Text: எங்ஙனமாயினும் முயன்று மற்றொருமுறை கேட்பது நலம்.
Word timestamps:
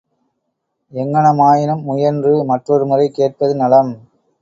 எங்ஙனமாயினும் 0.91 1.83
முயன்று 1.83 2.33
மற்றொருமுறை 2.45 3.07
கேட்பது 3.11 3.55
நலம். 3.55 3.93